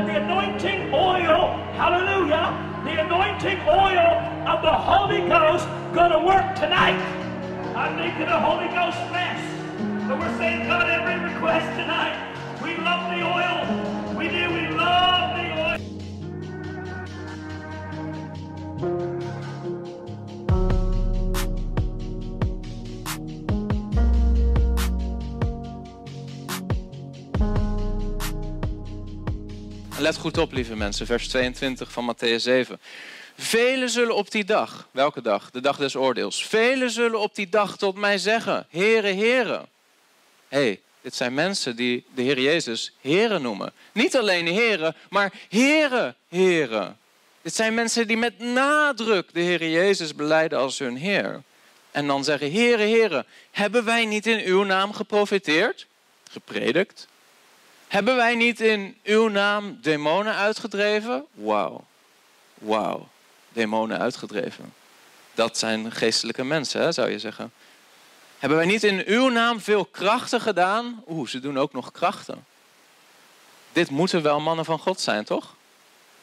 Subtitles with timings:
[0.00, 4.16] that the anointing oil, hallelujah, the anointing oil
[4.48, 6.96] of the Holy Ghost gonna work tonight.
[7.76, 9.40] I'm making a Holy Ghost mess.
[10.08, 12.09] But we're saying, God, every request tonight,
[30.00, 32.80] Let goed op, lieve mensen, vers 22 van Matthäus 7.
[33.36, 35.50] Velen zullen op die dag, welke dag?
[35.50, 36.46] De dag des oordeels.
[36.46, 39.66] Velen zullen op die dag tot mij zeggen, Heere, Heere.
[40.48, 43.72] Hey, dit zijn mensen die de Heer Jezus Heere noemen.
[43.92, 46.92] Niet alleen Heere, maar Heere, Heere.
[47.42, 51.42] Dit zijn mensen die met nadruk de Heer Jezus beleiden als hun Heer.
[51.90, 55.86] En dan zeggen, Heere, Heere, hebben wij niet in uw naam geprofiteerd?
[56.30, 57.08] Gepredikt?
[57.90, 61.26] Hebben wij niet in uw naam demonen uitgedreven?
[61.32, 61.84] Wauw.
[62.54, 63.08] Wauw.
[63.48, 64.72] Demonen uitgedreven.
[65.34, 67.52] Dat zijn geestelijke mensen, hè, zou je zeggen.
[68.38, 71.02] Hebben wij niet in uw naam veel krachten gedaan?
[71.08, 72.44] Oeh, ze doen ook nog krachten.
[73.72, 75.54] Dit moeten wel mannen van God zijn, toch?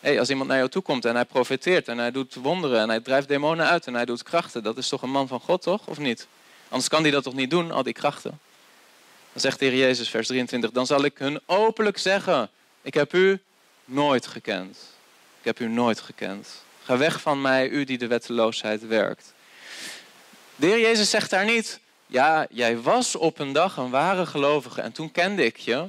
[0.00, 2.88] Hey, als iemand naar jou toe komt en hij profeteert en hij doet wonderen en
[2.88, 5.62] hij drijft demonen uit en hij doet krachten, dat is toch een man van God,
[5.62, 5.86] toch?
[5.86, 6.26] Of niet?
[6.68, 8.40] Anders kan hij dat toch niet doen, al die krachten?
[9.32, 12.50] Dan zegt de Heer Jezus, vers 23, dan zal ik hun openlijk zeggen,
[12.82, 13.40] ik heb u
[13.84, 14.78] nooit gekend.
[15.38, 16.48] Ik heb u nooit gekend.
[16.82, 19.32] Ga weg van mij, u die de wetteloosheid werkt.
[20.56, 24.80] De Heer Jezus zegt daar niet, ja, jij was op een dag een ware gelovige
[24.80, 25.86] en toen kende ik je,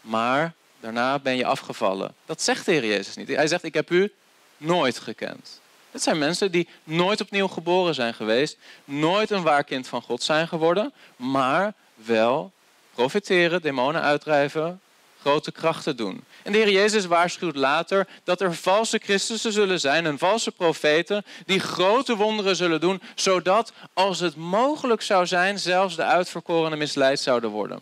[0.00, 2.14] maar daarna ben je afgevallen.
[2.26, 3.28] Dat zegt de Heer Jezus niet.
[3.28, 4.12] Hij zegt, ik heb u
[4.56, 5.60] nooit gekend.
[5.90, 10.22] Het zijn mensen die nooit opnieuw geboren zijn geweest, nooit een waar kind van God
[10.22, 12.52] zijn geworden, maar wel
[12.98, 14.80] profiteren, demonen uitdrijven,
[15.20, 16.24] grote krachten doen.
[16.42, 21.24] En de Heer Jezus waarschuwt later dat er valse Christussen zullen zijn en valse profeten
[21.46, 27.20] die grote wonderen zullen doen, zodat als het mogelijk zou zijn, zelfs de uitverkorenen misleid
[27.20, 27.78] zouden worden.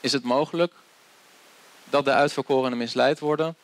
[0.00, 0.72] Is het mogelijk
[1.84, 3.56] dat de uitverkorenen misleid worden?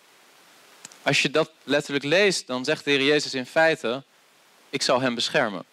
[1.02, 4.02] Als je dat letterlijk leest, dan zegt de Heer Jezus in feite,
[4.70, 5.64] ik zal hem beschermen.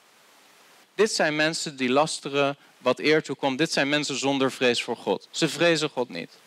[0.95, 3.57] Dit zijn mensen die lasteren wat eer toekomt.
[3.57, 5.27] Dit zijn mensen zonder vrees voor God.
[5.31, 6.37] Ze vrezen God niet.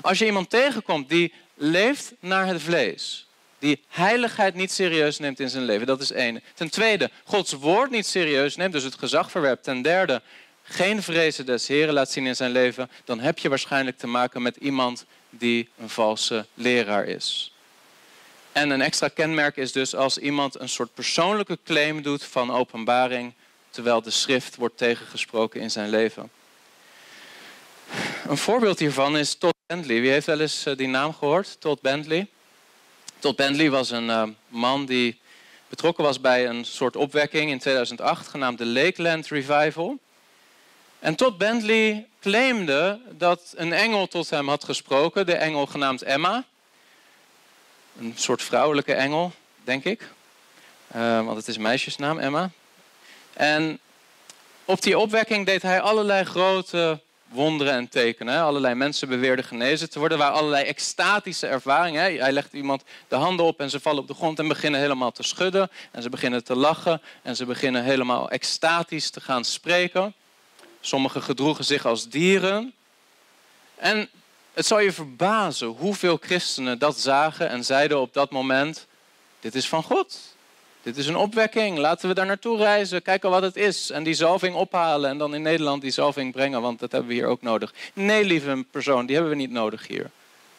[0.00, 3.26] Als je iemand tegenkomt die leeft naar het vlees,
[3.58, 6.42] die heiligheid niet serieus neemt in zijn leven, dat is één.
[6.54, 9.64] Ten tweede, Gods woord niet serieus neemt, dus het gezag verwerpt.
[9.64, 10.22] Ten derde,
[10.62, 14.42] geen vrezen des Heren laat zien in zijn leven, dan heb je waarschijnlijk te maken
[14.42, 17.52] met iemand die een valse leraar is.
[18.52, 23.32] En een extra kenmerk is dus als iemand een soort persoonlijke claim doet van openbaring,
[23.72, 26.30] terwijl de schrift wordt tegengesproken in zijn leven.
[28.28, 30.00] Een voorbeeld hiervan is Todd Bentley.
[30.00, 31.60] Wie heeft wel eens die naam gehoord?
[31.60, 32.26] Todd Bentley.
[33.18, 35.20] Todd Bentley was een uh, man die
[35.68, 39.98] betrokken was bij een soort opwekking in 2008 genaamd de Lakeland Revival.
[40.98, 46.44] En Todd Bentley claimde dat een engel tot hem had gesproken, de engel genaamd Emma.
[47.98, 49.32] Een soort vrouwelijke engel,
[49.64, 50.08] denk ik.
[50.96, 52.50] Uh, want het is meisjesnaam, Emma.
[53.32, 53.78] En
[54.64, 58.42] op die opwekking deed hij allerlei grote wonderen en tekenen.
[58.42, 60.18] Allerlei mensen beweerden genezen te worden.
[60.18, 62.02] Waren allerlei extatische ervaringen.
[62.02, 65.12] Hij legt iemand de handen op en ze vallen op de grond en beginnen helemaal
[65.12, 65.70] te schudden.
[65.90, 70.14] En ze beginnen te lachen en ze beginnen helemaal extatisch te gaan spreken.
[70.80, 72.72] Sommigen gedroegen zich als dieren.
[73.76, 74.08] En
[74.52, 78.86] het zal je verbazen hoeveel christenen dat zagen en zeiden op dat moment:
[79.40, 80.36] Dit is van God.
[80.82, 81.78] Dit is een opwekking.
[81.78, 83.02] Laten we daar naartoe reizen.
[83.02, 83.90] Kijken wat het is.
[83.90, 85.10] En die zalving ophalen.
[85.10, 86.62] En dan in Nederland die zalving brengen.
[86.62, 87.74] Want dat hebben we hier ook nodig.
[87.94, 90.10] Nee, lieve persoon, die hebben we niet nodig hier.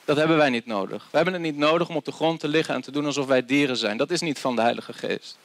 [0.05, 1.07] Dat hebben wij niet nodig.
[1.09, 3.25] We hebben het niet nodig om op de grond te liggen en te doen alsof
[3.25, 3.97] wij dieren zijn.
[3.97, 5.37] Dat is niet van de Heilige Geest.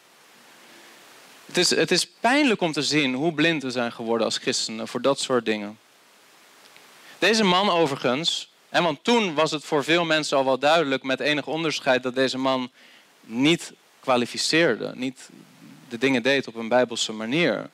[1.47, 4.89] Het is, het is pijnlijk om te zien hoe blind we zijn geworden als christenen
[4.89, 5.79] voor dat soort dingen.
[7.19, 11.21] Deze man overigens, en want toen was het voor veel mensen al wel duidelijk met
[11.21, 12.71] enig onderscheid dat deze man
[13.21, 13.73] niet
[14.09, 15.29] kwalificeerde, niet
[15.89, 17.71] de dingen deed op een bijbelse manier.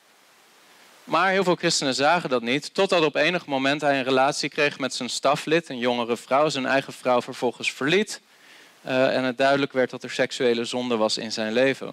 [1.04, 4.78] Maar heel veel christenen zagen dat niet, totdat op enig moment hij een relatie kreeg
[4.78, 8.20] met zijn staflid, een jongere vrouw, zijn eigen vrouw vervolgens verliet.
[8.86, 11.90] Uh, en het duidelijk werd dat er seksuele zonde was in zijn leven.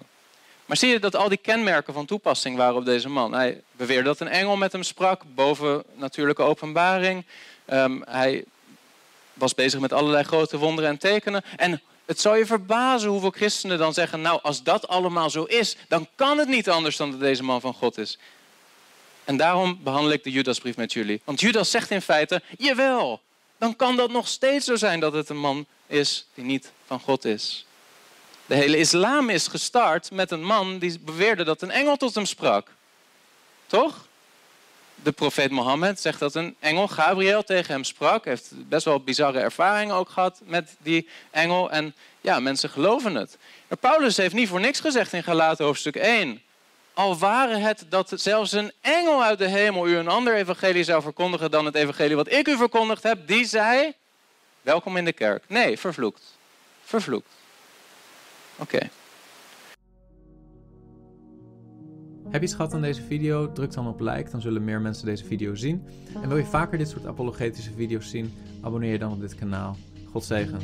[0.66, 3.32] Maar zie je dat al die kenmerken van toepassing waren op deze man?
[3.32, 7.24] Hij beweerde dat een engel met hem sprak, boven natuurlijke openbaring.
[7.72, 8.44] Um, hij
[9.34, 11.42] was bezig met allerlei grote wonderen en tekenen.
[11.56, 15.76] En het zou je verbazen hoeveel christenen dan zeggen: Nou, als dat allemaal zo is,
[15.88, 18.18] dan kan het niet anders dan dat deze man van God is.
[19.24, 21.20] En daarom behandel ik de Judasbrief met jullie.
[21.24, 23.20] Want Judas zegt in feite: Jawel,
[23.58, 27.00] dan kan dat nog steeds zo zijn dat het een man is die niet van
[27.00, 27.66] God is.
[28.46, 32.26] De hele islam is gestart met een man die beweerde dat een engel tot hem
[32.26, 32.68] sprak.
[33.66, 34.06] Toch?
[35.02, 38.24] De profeet Mohammed zegt dat een engel Gabriel tegen hem sprak.
[38.24, 41.70] Heeft best wel bizarre ervaringen ook gehad met die engel.
[41.70, 43.38] En ja, mensen geloven het.
[43.68, 46.42] Maar Paulus heeft niet voor niks gezegd in Galaten hoofdstuk 1.
[46.94, 51.02] Al waren het dat zelfs een engel uit de hemel u een ander evangelie zou
[51.02, 53.92] verkondigen dan het evangelie wat ik u verkondigd heb, die zei,
[54.62, 55.44] welkom in de kerk.
[55.46, 56.22] Nee, vervloekt.
[56.84, 57.28] Vervloekt.
[58.56, 58.90] Oké.
[62.32, 63.52] Heb je iets gehad aan deze video?
[63.52, 65.82] Druk dan op like, dan zullen meer mensen deze video zien.
[66.22, 68.32] En wil je vaker dit soort apologetische video's zien?
[68.60, 69.76] Abonneer je dan op dit kanaal.
[70.10, 70.58] God zegen.